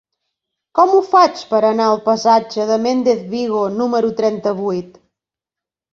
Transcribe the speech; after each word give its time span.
Com 0.79 0.93
ho 0.93 1.01
faig 1.09 1.43
per 1.51 1.59
anar 1.67 1.89
al 1.89 2.01
passatge 2.07 2.67
de 2.71 2.79
Méndez 2.87 3.23
Vigo 3.35 3.61
número 3.77 4.11
trenta-vuit? 4.23 5.01